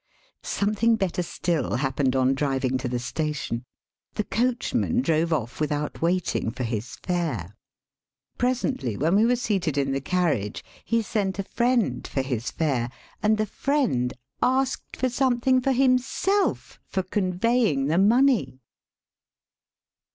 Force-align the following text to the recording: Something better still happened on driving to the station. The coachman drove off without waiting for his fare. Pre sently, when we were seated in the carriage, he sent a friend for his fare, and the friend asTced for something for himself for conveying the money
Something 0.41 0.95
better 0.95 1.21
still 1.21 1.75
happened 1.75 2.15
on 2.15 2.33
driving 2.33 2.75
to 2.79 2.87
the 2.89 2.97
station. 2.97 3.65
The 4.15 4.23
coachman 4.23 5.03
drove 5.03 5.31
off 5.31 5.61
without 5.61 6.01
waiting 6.01 6.49
for 6.49 6.63
his 6.63 6.95
fare. 6.95 7.55
Pre 8.39 8.49
sently, 8.53 8.97
when 8.99 9.15
we 9.15 9.27
were 9.27 9.35
seated 9.35 9.77
in 9.77 9.91
the 9.91 10.01
carriage, 10.01 10.63
he 10.83 11.03
sent 11.03 11.37
a 11.37 11.43
friend 11.43 12.07
for 12.07 12.23
his 12.23 12.49
fare, 12.49 12.89
and 13.21 13.37
the 13.37 13.45
friend 13.45 14.15
asTced 14.41 14.95
for 14.97 15.07
something 15.07 15.61
for 15.61 15.71
himself 15.71 16.79
for 16.89 17.03
conveying 17.03 17.85
the 17.85 17.99
money 17.99 18.59